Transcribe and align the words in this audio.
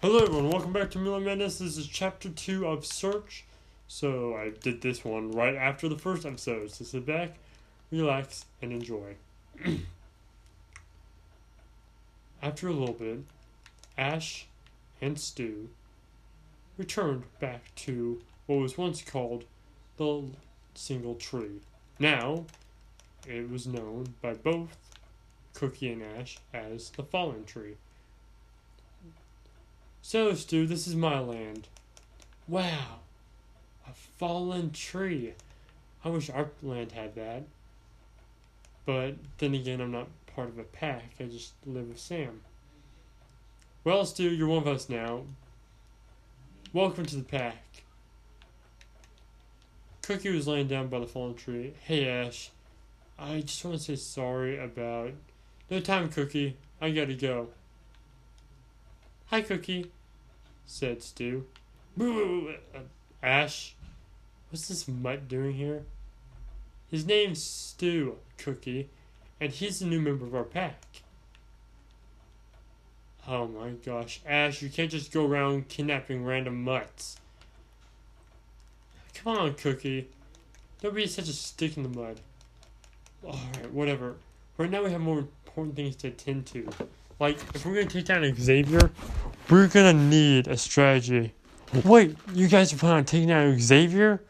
Hello 0.00 0.20
everyone, 0.20 0.48
welcome 0.48 0.72
back 0.72 0.92
to 0.92 0.98
Miller 1.00 1.18
Madness. 1.18 1.58
This 1.58 1.76
is 1.76 1.88
chapter 1.88 2.28
2 2.28 2.68
of 2.68 2.86
Search. 2.86 3.44
So 3.88 4.36
I 4.36 4.50
did 4.50 4.80
this 4.80 5.04
one 5.04 5.32
right 5.32 5.56
after 5.56 5.88
the 5.88 5.98
first 5.98 6.24
episode. 6.24 6.70
So 6.70 6.84
sit 6.84 7.04
back, 7.04 7.34
relax, 7.90 8.44
and 8.62 8.70
enjoy. 8.70 9.16
after 12.40 12.68
a 12.68 12.72
little 12.72 12.94
bit, 12.94 13.24
Ash 13.98 14.46
and 15.00 15.18
Stu 15.18 15.68
returned 16.76 17.24
back 17.40 17.74
to 17.74 18.20
what 18.46 18.60
was 18.60 18.78
once 18.78 19.02
called 19.02 19.46
the 19.96 20.26
single 20.76 21.16
tree. 21.16 21.58
Now, 21.98 22.44
it 23.26 23.50
was 23.50 23.66
known 23.66 24.14
by 24.22 24.34
both 24.34 24.76
Cookie 25.54 25.90
and 25.90 26.04
Ash 26.04 26.38
as 26.54 26.90
the 26.90 27.02
fallen 27.02 27.44
tree. 27.44 27.74
So, 30.02 30.32
Stu, 30.34 30.66
this 30.66 30.86
is 30.86 30.96
my 30.96 31.20
land. 31.20 31.68
Wow, 32.46 33.00
a 33.86 33.92
fallen 33.92 34.70
tree. 34.70 35.34
I 36.04 36.08
wish 36.08 36.30
our 36.30 36.50
land 36.62 36.92
had 36.92 37.14
that. 37.16 37.42
But 38.86 39.16
then 39.36 39.54
again, 39.54 39.80
I'm 39.82 39.92
not 39.92 40.08
part 40.34 40.48
of 40.48 40.58
a 40.58 40.62
pack. 40.62 41.10
I 41.20 41.24
just 41.24 41.52
live 41.66 41.88
with 41.88 41.98
Sam. 41.98 42.40
Well, 43.84 44.06
Stu, 44.06 44.30
you're 44.30 44.48
one 44.48 44.62
of 44.62 44.66
us 44.66 44.88
now. 44.88 45.24
Welcome 46.72 47.04
to 47.06 47.16
the 47.16 47.22
pack. 47.22 47.82
Cookie 50.02 50.34
was 50.34 50.48
laying 50.48 50.68
down 50.68 50.88
by 50.88 51.00
the 51.00 51.06
fallen 51.06 51.34
tree. 51.34 51.74
Hey, 51.80 52.08
Ash. 52.08 52.50
I 53.18 53.40
just 53.40 53.62
want 53.64 53.76
to 53.76 53.82
say 53.82 53.96
sorry 53.96 54.58
about. 54.58 55.12
No 55.70 55.80
time, 55.80 56.08
Cookie. 56.08 56.56
I 56.80 56.90
gotta 56.90 57.14
go. 57.14 57.48
Hi, 59.30 59.42
Cookie, 59.42 59.90
said 60.64 61.02
Stu. 61.02 61.44
Boo! 61.98 62.54
Uh, 62.74 62.78
Ash, 63.22 63.74
what's 64.48 64.68
this 64.68 64.88
mutt 64.88 65.28
doing 65.28 65.52
here? 65.52 65.82
His 66.90 67.04
name's 67.04 67.42
Stu, 67.42 68.16
Cookie, 68.38 68.88
and 69.38 69.52
he's 69.52 69.82
a 69.82 69.86
new 69.86 70.00
member 70.00 70.24
of 70.24 70.34
our 70.34 70.44
pack. 70.44 70.82
Oh 73.28 73.46
my 73.46 73.72
gosh, 73.84 74.22
Ash, 74.26 74.62
you 74.62 74.70
can't 74.70 74.90
just 74.90 75.12
go 75.12 75.26
around 75.26 75.68
kidnapping 75.68 76.24
random 76.24 76.64
mutts. 76.64 77.20
Come 79.12 79.36
on, 79.36 79.54
Cookie. 79.56 80.08
Don't 80.80 80.94
be 80.94 81.06
such 81.06 81.28
a 81.28 81.34
stick 81.34 81.76
in 81.76 81.82
the 81.82 81.90
mud. 81.90 82.18
Alright, 83.22 83.74
whatever. 83.74 84.14
Right 84.56 84.70
now 84.70 84.84
we 84.84 84.90
have 84.90 85.02
more 85.02 85.18
important 85.18 85.76
things 85.76 85.96
to 85.96 86.08
attend 86.08 86.46
to. 86.46 86.66
Like, 87.20 87.38
if 87.54 87.66
we're 87.66 87.74
gonna 87.74 87.86
take 87.86 88.04
down 88.04 88.34
Xavier, 88.34 88.90
we're 89.50 89.66
gonna 89.66 89.92
need 89.92 90.46
a 90.46 90.56
strategy. 90.56 91.34
Wait, 91.84 92.16
you 92.32 92.48
guys 92.48 92.72
are 92.72 92.76
planning 92.76 92.98
on 92.98 93.04
taking 93.04 93.28
down 93.28 93.58
Xavier? 93.58 94.22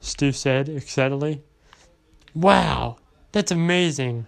Stu 0.00 0.32
said 0.32 0.68
excitedly. 0.68 1.42
Wow, 2.34 2.98
that's 3.32 3.50
amazing. 3.50 4.26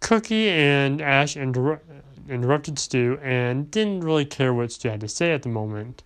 Cookie 0.00 0.50
and 0.50 1.00
Ash 1.00 1.36
inter- 1.36 1.80
interrupted 2.28 2.78
Stu 2.78 3.18
and 3.22 3.70
didn't 3.70 4.00
really 4.00 4.24
care 4.24 4.52
what 4.52 4.72
Stu 4.72 4.88
had 4.88 5.00
to 5.00 5.08
say 5.08 5.32
at 5.32 5.42
the 5.42 5.48
moment, 5.48 6.02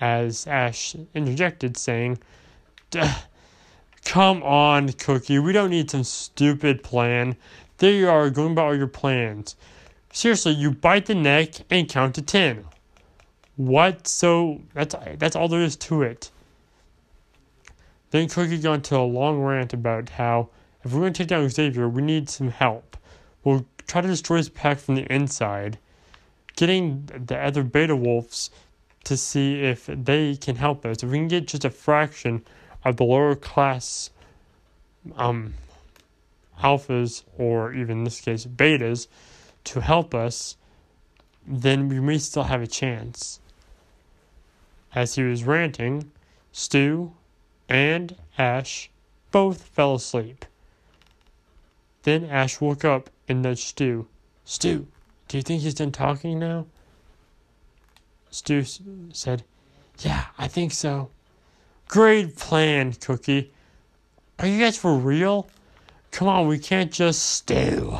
as 0.00 0.46
Ash 0.46 0.94
interjected, 1.14 1.78
saying, 1.78 2.18
Come 4.04 4.42
on, 4.42 4.92
Cookie, 4.92 5.38
we 5.38 5.52
don't 5.52 5.70
need 5.70 5.90
some 5.90 6.04
stupid 6.04 6.82
plan. 6.82 7.36
There 7.82 7.90
you 7.90 8.08
are, 8.08 8.30
going 8.30 8.52
about 8.52 8.66
all 8.66 8.76
your 8.76 8.86
plans. 8.86 9.56
Seriously, 10.12 10.52
you 10.52 10.70
bite 10.70 11.06
the 11.06 11.16
neck 11.16 11.54
and 11.68 11.88
count 11.88 12.14
to 12.14 12.22
ten. 12.22 12.64
What? 13.56 14.06
So 14.06 14.60
that's 14.72 14.94
that's 15.18 15.34
all 15.34 15.48
there 15.48 15.62
is 15.62 15.74
to 15.88 16.02
it. 16.02 16.30
Then 18.12 18.28
Cookie 18.28 18.58
got 18.58 18.74
into 18.74 18.96
a 18.96 19.02
long 19.02 19.40
rant 19.40 19.72
about 19.72 20.10
how 20.10 20.50
if 20.84 20.92
we're 20.92 21.00
going 21.00 21.12
to 21.12 21.18
take 21.18 21.26
down 21.26 21.48
Xavier, 21.48 21.88
we 21.88 22.02
need 22.02 22.30
some 22.30 22.50
help. 22.50 22.96
We'll 23.42 23.66
try 23.88 24.00
to 24.00 24.06
destroy 24.06 24.36
his 24.36 24.48
pack 24.48 24.78
from 24.78 24.94
the 24.94 25.12
inside, 25.12 25.76
getting 26.54 27.06
the 27.06 27.36
other 27.36 27.64
beta 27.64 27.96
wolves 27.96 28.52
to 29.02 29.16
see 29.16 29.60
if 29.60 29.86
they 29.86 30.36
can 30.36 30.54
help 30.54 30.86
us. 30.86 31.02
If 31.02 31.10
we 31.10 31.18
can 31.18 31.26
get 31.26 31.48
just 31.48 31.64
a 31.64 31.70
fraction 31.70 32.44
of 32.84 32.98
the 32.98 33.02
lower 33.02 33.34
class 33.34 34.10
um, 35.16 35.54
alphas, 36.60 37.24
or 37.38 37.72
even 37.72 37.98
in 37.98 38.04
this 38.04 38.20
case 38.20 38.46
betas, 38.46 39.08
to 39.64 39.80
help 39.80 40.14
us, 40.14 40.56
then 41.46 41.88
we 41.88 42.00
may 42.00 42.18
still 42.18 42.44
have 42.44 42.62
a 42.62 42.66
chance. 42.66 43.40
As 44.94 45.14
he 45.14 45.22
was 45.22 45.44
ranting, 45.44 46.10
Stu 46.52 47.12
and 47.68 48.16
Ash 48.36 48.90
both 49.30 49.62
fell 49.62 49.94
asleep. 49.94 50.44
Then 52.02 52.24
Ash 52.24 52.60
woke 52.60 52.84
up 52.84 53.10
and 53.28 53.42
nudged 53.42 53.68
Stu. 53.68 54.06
Stu, 54.44 54.86
do 55.28 55.36
you 55.36 55.42
think 55.42 55.62
he's 55.62 55.74
done 55.74 55.92
talking 55.92 56.38
now? 56.38 56.66
Stu 58.30 58.64
said, 59.12 59.44
Yeah, 60.00 60.26
I 60.38 60.48
think 60.48 60.72
so. 60.72 61.10
Great 61.88 62.36
plan, 62.36 62.92
Cookie. 62.94 63.52
Are 64.38 64.46
you 64.46 64.58
guys 64.58 64.76
for 64.76 64.94
real? 64.94 65.46
Come 66.12 66.28
on, 66.28 66.46
we 66.46 66.58
can't 66.58 66.92
just 66.92 67.24
stew. 67.24 67.96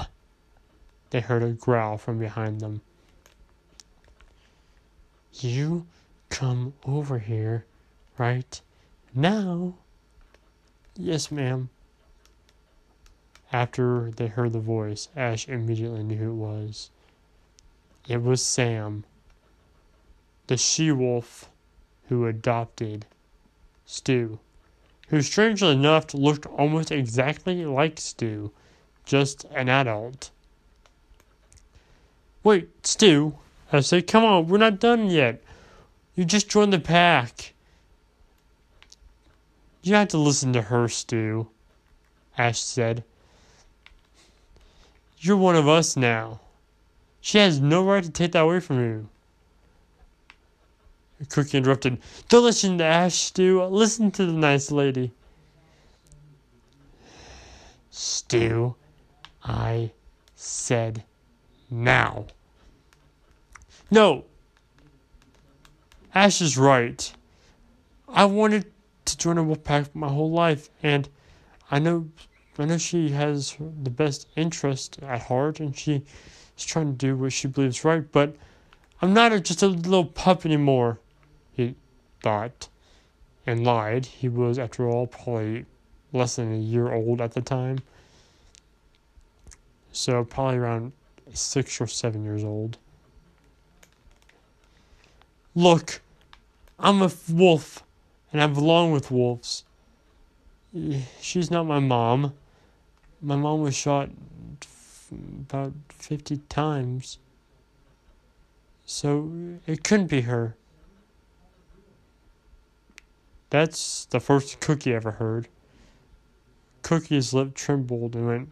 They 1.11 1.21
heard 1.21 1.43
a 1.43 1.51
growl 1.51 1.97
from 1.99 2.19
behind 2.19 2.61
them. 2.61 2.83
You 5.41 5.87
come 6.29 6.75
over 6.85 7.19
here 7.19 7.65
right 8.19 8.61
now. 9.15 9.75
Yes, 10.95 11.33
ma'am. 11.33 11.71
After 13.51 14.11
they 14.11 14.29
heard 14.29 14.53
the 14.53 14.61
voice, 14.61 15.09
Ash 15.17 15.49
immediately 15.49 16.03
knew 16.05 16.17
who 16.17 16.31
it 16.31 16.35
was. 16.35 16.91
It 18.09 18.23
was 18.23 18.43
Sam, 18.43 19.05
the 20.47 20.57
she 20.57 20.93
wolf 20.93 21.49
who 22.09 22.27
adopted 22.27 23.07
Stu, 23.87 24.39
who 25.13 25.21
strangely 25.21 25.73
enough 25.73 26.15
looked 26.15 26.47
almost 26.47 26.91
exactly 26.91 27.67
like 27.67 28.01
Stu, 28.01 28.51
just 29.05 29.45
an 29.55 29.69
adult. 29.69 30.31
Wait, 32.43 32.71
Stu, 32.87 33.35
I 33.71 33.81
said, 33.81 34.07
come 34.07 34.25
on, 34.25 34.49
we're 34.49 34.57
not 34.57 34.81
done 34.81 35.11
yet. 35.11 35.43
You 36.15 36.25
just 36.25 36.49
joined 36.49 36.73
the 36.73 36.79
pack. 36.79 37.53
You 39.83 39.97
have 39.97 40.09
to 40.09 40.19
listen 40.19 40.55
to 40.55 40.63
her, 40.63 40.89
Stu, 40.89 41.47
Ash 42.39 42.61
said. 42.61 43.05
You're 45.19 45.37
one 45.37 45.57
of 45.57 45.69
us 45.69 45.95
now. 45.95 46.41
She 47.21 47.37
has 47.37 47.61
no 47.61 47.85
right 47.85 48.03
to 48.03 48.11
take 48.11 48.33
that 48.33 48.45
away 48.45 48.61
from 48.61 48.81
you. 48.81 49.09
Cookie 51.29 51.59
interrupted. 51.59 51.99
Don't 52.29 52.45
listen 52.45 52.79
to 52.79 52.85
Ash, 52.85 53.15
Stu. 53.15 53.63
Listen 53.65 54.11
to 54.13 54.27
the 54.27 54.33
nice 54.33 54.71
lady. 54.71 55.13
Stu, 57.91 58.75
I 59.45 59.91
said 60.35 61.05
now. 61.71 62.27
No. 63.91 64.25
Ash 66.15 66.41
is 66.41 66.57
right. 66.57 67.13
I 68.09 68.25
wanted 68.25 68.71
to 69.05 69.17
join 69.17 69.39
a 69.39 69.43
wolf 69.43 69.63
pack 69.65 69.95
my 69.95 70.09
whole 70.09 70.31
life, 70.31 70.69
and 70.83 71.09
I 71.71 71.79
know 71.79 72.09
I 72.59 72.67
know 72.67 72.79
she 72.79 73.11
has 73.11 73.57
the 73.59 73.91
best 73.91 74.29
interest 74.37 74.99
at 75.03 75.23
heart, 75.23 75.61
and 75.61 75.77
she 75.77 76.03
is 76.57 76.65
trying 76.65 76.87
to 76.87 76.93
do 76.93 77.17
what 77.17 77.33
she 77.33 77.49
believes 77.49 77.85
right. 77.85 78.11
But 78.11 78.37
I'm 79.01 79.15
not 79.15 79.31
just 79.43 79.63
a 79.63 79.69
little 79.69 80.05
pup 80.05 80.45
anymore. 80.47 80.99
He 81.55 81.75
thought, 82.23 82.69
and 83.47 83.65
lied. 83.65 84.07
He 84.07 84.29
was, 84.29 84.59
after 84.59 84.89
all, 84.89 85.07
probably 85.07 85.67
less 86.13 86.37
than 86.37 86.53
a 86.53 86.59
year 86.59 86.93
old 86.93 87.21
at 87.21 87.33
the 87.33 87.41
time. 87.41 87.81
So 89.93 90.25
probably 90.25 90.59
around 90.59 90.93
six 91.33 91.81
or 91.81 91.87
seven 91.87 92.25
years 92.25 92.45
old. 92.45 92.79
Look, 95.55 96.01
I'm 96.79 97.03
a 97.03 97.11
wolf, 97.31 97.83
and 98.33 98.41
I 98.41 98.47
belong 98.47 98.93
with 98.93 99.11
wolves. 99.11 99.65
She's 101.21 101.51
not 101.51 101.65
my 101.67 101.79
mom. 101.79 102.33
My 103.21 103.37
mom 103.37 103.61
was 103.61 103.75
shot 103.75 104.09
about 105.13 105.73
50 105.91 106.39
times. 106.49 107.19
So 108.87 109.31
it 109.67 109.85
couldn't 109.85 110.07
be 110.07 110.23
her. 110.23 110.57
That's 113.53 114.07
the 114.07 114.19
first 114.19 114.61
Cookie 114.61 114.95
ever 114.95 115.11
heard. 115.11 115.47
Cookie's 116.81 117.35
lip 117.35 117.55
trembled 117.55 118.17
and 118.17 118.27
went, 118.27 118.49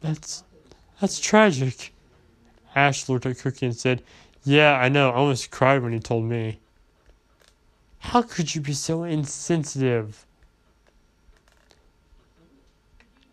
That's 0.00 0.44
that's 0.98 1.20
tragic. 1.20 1.92
Ash 2.74 3.06
looked 3.10 3.26
at 3.26 3.36
Cookie 3.38 3.66
and 3.66 3.76
said, 3.76 4.02
Yeah, 4.44 4.72
I 4.72 4.88
know. 4.88 5.10
I 5.10 5.16
almost 5.16 5.50
cried 5.50 5.82
when 5.82 5.92
he 5.92 5.98
told 5.98 6.24
me. 6.24 6.58
How 7.98 8.22
could 8.22 8.54
you 8.54 8.62
be 8.62 8.72
so 8.72 9.04
insensitive? 9.04 10.24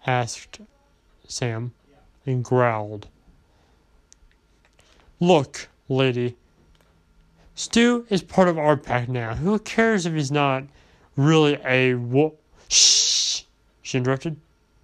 asked 0.05 0.59
Sam 1.25 1.71
and 2.25 2.43
growled. 2.43 3.07
Look, 5.21 5.69
lady. 5.87 6.35
Stu 7.55 8.05
is 8.09 8.21
part 8.21 8.49
of 8.49 8.57
our 8.57 8.75
pack 8.75 9.07
now. 9.07 9.33
Who 9.35 9.57
cares 9.59 10.05
if 10.05 10.13
he's 10.13 10.31
not 10.31 10.65
really 11.15 11.57
a 11.63 11.95
wo- 11.95 12.35
Shh! 12.67 13.43
She 13.81 13.97
interrupted. 13.97 14.35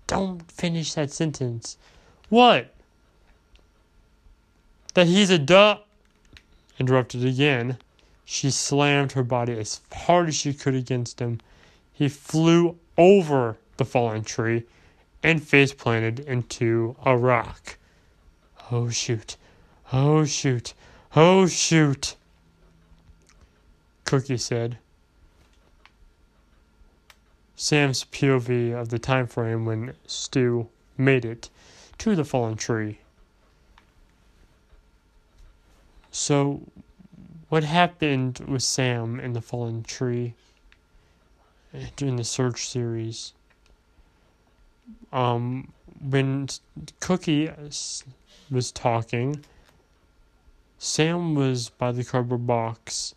Don't 0.07 0.49
finish 0.49 0.93
that 0.93 1.11
sentence. 1.11 1.77
What? 2.29 2.73
That 4.93 5.07
he's 5.07 5.29
a 5.29 5.37
duh. 5.37 5.79
Interrupted 6.79 7.25
again. 7.25 7.77
She 8.23 8.49
slammed 8.51 9.11
her 9.11 9.23
body 9.23 9.59
as 9.59 9.81
hard 9.91 10.29
as 10.29 10.35
she 10.35 10.53
could 10.53 10.73
against 10.75 11.19
him. 11.19 11.41
He 11.91 12.07
flew 12.07 12.77
over 12.97 13.57
the 13.75 13.85
fallen 13.85 14.23
tree 14.23 14.63
and 15.21 15.43
face 15.43 15.73
planted 15.73 16.19
into 16.21 16.95
a 17.05 17.17
rock. 17.17 17.77
Oh 18.71 18.89
shoot. 18.89 19.35
Oh 19.91 20.23
shoot. 20.23 20.73
Oh 21.15 21.47
shoot. 21.47 22.15
Cookie 24.11 24.35
said. 24.35 24.77
Sam's 27.55 28.03
POV 28.03 28.73
of 28.73 28.89
the 28.89 28.99
time 28.99 29.25
frame 29.25 29.63
when 29.63 29.93
Stu 30.05 30.67
made 30.97 31.23
it 31.23 31.49
to 31.99 32.13
the 32.13 32.25
fallen 32.25 32.57
tree. 32.57 32.99
So, 36.11 36.59
what 37.47 37.63
happened 37.63 38.39
with 38.49 38.63
Sam 38.63 39.17
in 39.17 39.31
the 39.31 39.39
fallen 39.39 39.81
tree 39.81 40.33
during 41.95 42.17
the 42.17 42.25
search 42.25 42.67
series? 42.67 43.31
Um, 45.13 45.71
when 46.01 46.49
Cookie 46.99 47.49
was 48.51 48.71
talking, 48.73 49.45
Sam 50.79 51.33
was 51.33 51.69
by 51.69 51.93
the 51.93 52.03
cardboard 52.03 52.45
box, 52.45 53.15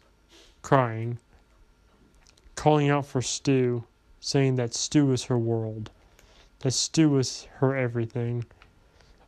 crying, 0.65 1.19
calling 2.57 2.89
out 2.89 3.05
for 3.05 3.21
Stu 3.21 3.85
saying 4.19 4.57
that 4.57 4.73
Stu 4.73 5.05
was 5.05 5.25
her 5.25 5.39
world, 5.39 5.91
that 6.61 6.71
Stu 6.71 7.11
was 7.11 7.47
her 7.57 7.77
everything. 7.77 8.47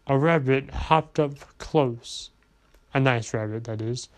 A 0.06 0.16
rabbit 0.16 0.70
hopped 0.70 1.20
up 1.20 1.34
close, 1.58 2.30
a 2.94 3.00
nice 3.00 3.34
rabbit, 3.34 3.64
that 3.64 3.82
is, 3.82 4.08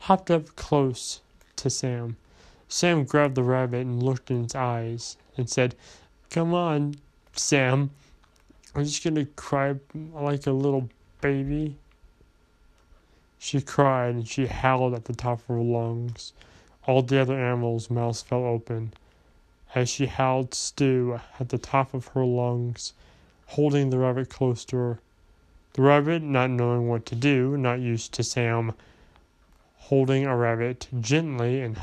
hopped 0.00 0.30
up 0.30 0.54
close 0.56 1.22
to 1.56 1.70
Sam. 1.70 2.18
Sam 2.68 3.04
grabbed 3.04 3.36
the 3.36 3.42
rabbit 3.42 3.86
and 3.86 4.02
looked 4.02 4.30
in 4.30 4.44
its 4.44 4.54
eyes 4.54 5.16
and 5.38 5.48
said, 5.48 5.74
Come 6.28 6.52
on, 6.52 6.96
Sam. 7.34 7.90
I'm 8.74 8.84
just 8.84 9.02
gonna 9.02 9.24
cry 9.24 9.74
like 10.12 10.46
a 10.46 10.52
little 10.52 10.90
baby. 11.22 11.76
She 13.38 13.62
cried 13.62 14.14
and 14.14 14.28
she 14.28 14.46
howled 14.46 14.92
at 14.92 15.06
the 15.06 15.14
top 15.14 15.38
of 15.40 15.46
her 15.46 15.62
lungs. 15.62 16.34
All 16.88 17.02
the 17.02 17.20
other 17.20 17.38
animals' 17.38 17.90
mouths 17.90 18.22
fell 18.22 18.46
open 18.46 18.94
as 19.74 19.90
she 19.90 20.06
howled 20.06 20.54
Stu 20.54 21.20
at 21.38 21.50
the 21.50 21.58
top 21.58 21.92
of 21.92 22.06
her 22.08 22.24
lungs, 22.24 22.94
holding 23.48 23.90
the 23.90 23.98
rabbit 23.98 24.30
close 24.30 24.64
to 24.64 24.76
her. 24.78 24.98
The 25.74 25.82
rabbit, 25.82 26.22
not 26.22 26.48
knowing 26.48 26.88
what 26.88 27.04
to 27.04 27.14
do, 27.14 27.58
not 27.58 27.80
used 27.80 28.14
to 28.14 28.22
Sam 28.22 28.72
holding 29.76 30.24
a 30.24 30.34
rabbit 30.34 30.88
gently 30.98 31.60
and 31.60 31.78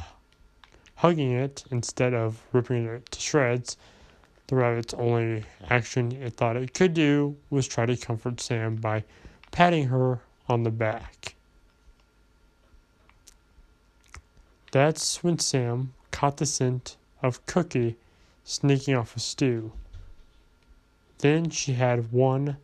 hugging 0.95 1.33
it 1.33 1.65
instead 1.69 2.15
of 2.15 2.41
ripping 2.51 2.85
it 2.85 3.11
to 3.11 3.19
shreds, 3.19 3.77
the 4.47 4.55
rabbit's 4.55 4.95
only 4.95 5.43
action 5.69 6.13
it 6.13 6.33
thought 6.33 6.57
it 6.57 6.73
could 6.73 6.95
do 6.95 7.37
was 7.51 7.67
try 7.67 7.85
to 7.85 7.95
comfort 7.95 8.41
Sam 8.41 8.75
by 8.77 9.03
patting 9.51 9.89
her 9.89 10.21
on 10.49 10.63
the 10.63 10.71
back. 10.71 11.34
That's 14.75 15.23
when 15.23 15.39
Sam 15.39 15.93
caught 16.11 16.35
the 16.35 16.45
scent 16.45 16.97
of 17.23 17.45
Cookie 17.45 17.95
sneaking 18.43 18.93
off 18.93 19.15
a 19.15 19.21
Stu. 19.21 19.71
Then 21.19 21.49
she 21.49 21.71
had 21.71 22.11
one 22.11 22.57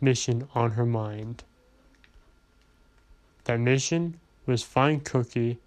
mission 0.00 0.48
on 0.54 0.70
her 0.70 0.86
mind. 0.86 1.44
That 3.44 3.60
mission 3.60 4.18
was 4.46 4.62
find 4.62 5.04
Cookie 5.04 5.58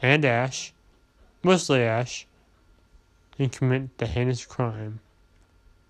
and 0.00 0.24
Ash, 0.24 0.72
mostly 1.42 1.82
Ash, 1.82 2.26
and 3.38 3.52
commit 3.52 3.98
the 3.98 4.06
heinous 4.06 4.46
crime 4.46 5.00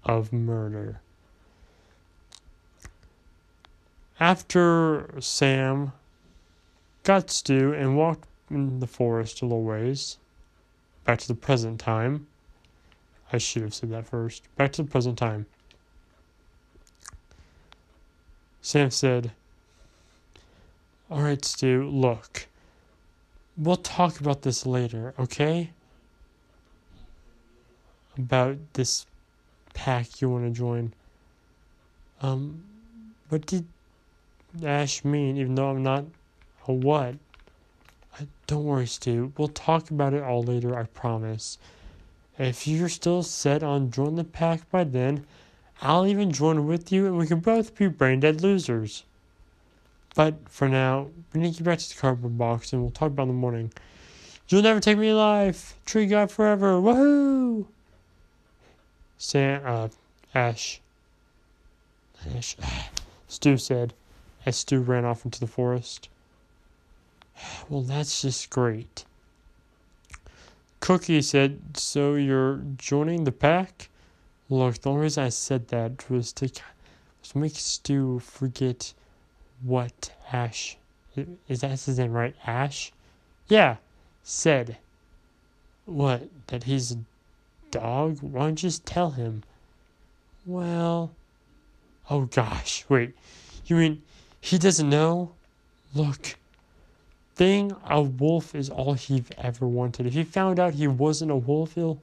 of 0.03 0.33
murder. 0.33 1.01
After 4.19 5.15
Sam 5.21 5.93
got 7.05 7.31
Stu 7.31 7.73
and 7.73 7.97
walked 7.97 8.27
in 8.53 8.81
the 8.81 8.87
forest 8.87 9.43
a 9.43 9.45
little 9.45 9.65
ways, 9.65 10.19
back 11.05 11.19
to 11.19 11.29
the 11.29 11.35
present 11.35 11.81
time. 11.81 12.27
I 13.33 13.39
should 13.39 13.63
have 13.63 13.75
said 13.75 13.91
that 13.91 14.07
first. 14.07 14.43
Back 14.57 14.73
to 14.73 14.83
the 14.83 14.91
present 14.91 15.19
time. 15.19 15.47
Sam 18.61 18.91
said, 18.91 19.33
All 21.11 21.23
right, 21.23 21.45
Stu, 21.45 21.89
look. 21.89 22.47
We'll 23.57 23.77
talk 23.77 24.21
about 24.21 24.43
this 24.43 24.65
later, 24.65 25.15
okay? 25.19 25.71
About 28.17 28.57
this 28.75 29.07
pack 29.75 30.21
you 30.21 30.29
want 30.29 30.45
to 30.45 30.51
join. 30.51 30.93
Um, 32.21 32.63
what 33.29 33.47
did 33.47 33.67
Ash 34.63 35.05
mean, 35.05 35.37
even 35.39 35.55
though 35.55 35.71
I'm 35.71 35.83
not 35.83 36.05
a 36.69 36.73
what? 36.73 37.17
Don't 38.47 38.64
worry, 38.64 38.87
Stu. 38.87 39.32
We'll 39.38 39.49
talk 39.49 39.91
about 39.91 40.12
it 40.12 40.23
all 40.23 40.43
later, 40.43 40.76
I 40.76 40.85
promise. 40.85 41.59
If 42.38 42.67
you're 42.67 42.88
still 42.88 43.23
set 43.23 43.62
on 43.62 43.91
joining 43.91 44.17
the 44.17 44.25
pack 44.25 44.70
by 44.70 44.85
then, 44.85 45.25
I'll 45.81 46.06
even 46.06 46.32
join 46.32 46.67
with 46.67 46.93
you 46.93 47.06
and 47.06 47.19
we 47.19 47.26
can 47.26 47.41
both 47.41 47.75
be 47.75 47.88
brain 47.88 48.20
dead 48.20 48.43
losers. 48.43 49.05
But 50.14 50.49
for 50.49 50.69
now, 50.69 51.09
we 51.32 51.41
need 51.41 51.53
to 51.53 51.59
get 51.59 51.64
back 51.64 51.79
to 51.79 51.88
the 51.88 52.00
cardboard 52.00 52.37
box 52.37 52.73
and 52.73 52.82
we'll 52.82 52.91
talk 52.91 53.08
about 53.08 53.22
it 53.22 53.31
in 53.31 53.37
the 53.37 53.41
morning. 53.41 53.72
You'll 54.48 54.63
never 54.63 54.81
take 54.81 54.98
me 54.98 55.08
alive! 55.08 55.75
Tree 55.87 56.06
God 56.06 56.31
forever! 56.31 56.75
Woohoo! 56.75 57.67
Sam, 59.17 59.63
uh, 59.65 59.89
Ash. 60.34 60.81
Ash. 62.37 62.56
Stu 63.29 63.56
said 63.56 63.94
as 64.44 64.56
Stu 64.56 64.81
ran 64.81 65.05
off 65.05 65.25
into 65.25 65.41
the 65.41 65.46
forest. 65.46 66.08
Well, 67.69 67.82
that's 67.82 68.22
just 68.22 68.51
great. 68.51 69.05
Cookie 70.81 71.22
said, 71.22 71.60
So 71.74 72.15
you're 72.15 72.60
joining 72.77 73.24
the 73.24 73.32
pack? 73.32 73.89
Look, 74.51 74.81
the 74.81 74.91
only 74.91 75.03
reason 75.03 75.24
I 75.24 75.29
said 75.29 75.69
that 75.69 76.10
was 76.10 76.32
to, 76.34 76.46
was 76.46 77.31
to 77.31 77.39
make 77.39 77.55
Stu 77.55 78.19
forget 78.19 78.93
what 79.62 80.12
Ash. 80.32 80.77
Is 81.48 81.60
that 81.60 81.70
his 81.70 81.98
name, 81.98 82.12
right? 82.12 82.34
Ash? 82.46 82.93
Yeah, 83.48 83.77
said. 84.22 84.79
What? 85.86 86.29
That 86.48 86.65
he's 86.65 86.93
a 86.93 86.98
dog? 87.70 88.19
Why 88.20 88.43
don't 88.43 88.62
you 88.62 88.69
just 88.69 88.84
tell 88.84 89.10
him? 89.10 89.44
Well. 90.44 91.12
Oh 92.10 92.22
gosh, 92.22 92.84
wait. 92.89 93.15
You 93.67 93.77
mean 93.77 94.03
he 94.41 94.58
doesn't 94.58 94.91
know? 94.91 95.32
Look 95.94 96.34
thing, 97.43 97.75
a 97.91 98.01
wolf 98.01 98.55
is 98.55 98.70
all 98.70 98.93
he 98.93 99.25
ever 99.37 99.67
wanted. 99.67 100.06
If 100.06 100.13
he 100.15 100.22
found 100.22 100.61
out 100.61 100.75
he 100.75 100.87
wasn't 100.87 101.32
a 101.32 101.37
wolf, 101.37 101.75
he'll, 101.75 102.01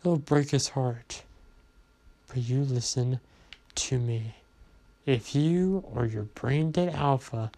it'll 0.00 0.16
break 0.16 0.50
his 0.50 0.68
heart. 0.68 1.24
But 2.28 2.36
you 2.36 2.62
listen 2.62 3.18
to 3.74 3.98
me. 3.98 4.36
If 5.06 5.34
you 5.34 5.82
or 5.92 6.06
your 6.06 6.22
brain 6.22 6.70
dead 6.70 6.94
alpha 6.94 7.50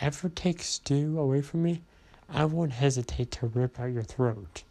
ever 0.00 0.28
take 0.28 0.62
Stu 0.62 1.18
away 1.18 1.42
from 1.42 1.64
me, 1.64 1.80
I 2.32 2.44
won't 2.44 2.70
hesitate 2.70 3.32
to 3.32 3.48
rip 3.48 3.80
out 3.80 3.86
your 3.86 4.04
throat. 4.04 4.62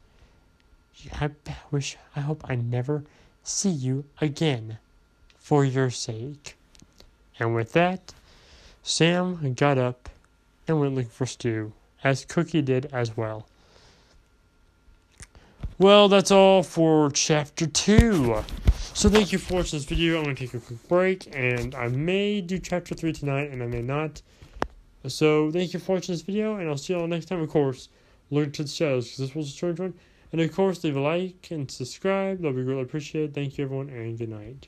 I 1.12 1.30
wish, 1.72 1.98
I 2.16 2.22
hope 2.22 2.42
I 2.46 2.56
never 2.56 3.04
see 3.44 3.70
you 3.70 4.06
again 4.22 4.78
for 5.38 5.66
your 5.66 5.90
sake. 5.90 6.56
And 7.38 7.54
with 7.54 7.74
that, 7.74 8.14
Sam 8.82 9.56
got 9.56 9.78
up 9.78 10.08
and 10.68 10.80
went 10.80 10.96
looking 10.96 11.10
for 11.10 11.26
Stu, 11.26 11.74
as 12.04 12.26
Cookie 12.26 12.62
did 12.62 12.88
as 12.94 13.16
well. 13.16 13.48
Well, 15.78 16.08
that's 16.08 16.32
all 16.32 16.64
for 16.64 17.12
chapter 17.12 17.68
2. 17.68 18.44
So 18.94 19.10
thank 19.10 19.32
you 19.32 19.38
for 19.38 19.56
watching 19.56 19.78
this 19.78 19.86
video. 19.86 20.18
I'm 20.18 20.24
going 20.24 20.36
to 20.36 20.46
take 20.46 20.54
a 20.54 20.60
quick 20.60 20.88
break, 20.88 21.36
and 21.36 21.76
I 21.76 21.90
may 21.90 22.42
do 22.42 22.60
chapter 22.60 22.96
3 22.96 23.12
tonight, 23.14 23.52
and 23.52 23.62
I 23.62 23.68
may 23.68 23.82
not. 23.82 24.22
So 25.08 25.52
thank 25.52 25.74
you 25.74 25.80
for 25.80 25.96
watching 25.96 26.14
this 26.14 26.22
video, 26.22 26.56
and 26.56 26.70
I'll 26.70 26.78
see 26.78 26.94
you 26.94 27.00
all 27.00 27.08
next 27.08 27.26
time. 27.26 27.42
Of 27.42 27.50
course, 27.50 27.90
Look 28.32 28.54
to 28.54 28.64
the 28.64 28.70
shadows 28.70 29.06
because 29.06 29.18
this 29.20 29.36
was 29.36 29.48
a 29.48 29.52
strange 29.52 29.80
one. 29.80 29.94
And 30.32 30.42
of 30.42 30.52
course, 30.54 30.84
leave 30.84 30.98
a 30.98 31.02
like 31.02 31.50
and 31.52 31.70
subscribe. 31.70 32.38
That'll 32.38 32.54
be 32.54 32.64
greatly 32.64 32.82
appreciated. 32.82 33.34
Thank 33.34 33.58
you, 33.58 33.66
everyone, 33.66 33.90
and 33.90 34.18
good 34.18 34.30
night. 34.30 34.68